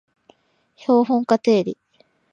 [0.77, 1.77] 標本化定理